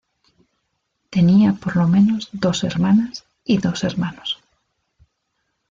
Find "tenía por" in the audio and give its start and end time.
1.11-1.75